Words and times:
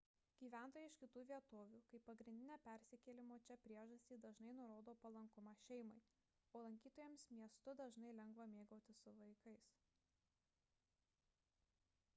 gyventojai 0.43 0.83
iš 0.83 0.93
kitų 0.99 1.21
vietovių 1.31 1.81
kaip 1.91 2.03
pagrindinę 2.07 2.55
persikėlimo 2.67 3.37
čia 3.49 3.57
priežastį 3.67 4.17
dažnai 4.25 4.55
nurodo 4.61 4.95
palankumą 5.05 5.53
šeimai 5.67 6.01
o 6.59 6.63
lankytojams 6.67 7.27
miestu 7.39 7.77
dažnai 7.85 8.15
lengva 8.25 8.49
mėgautis 8.59 9.03
su 9.07 9.15
vaikais 9.23 9.69